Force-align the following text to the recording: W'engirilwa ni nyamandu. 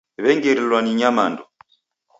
W'engirilwa 0.23 0.79
ni 0.81 0.91
nyamandu. 0.99 1.43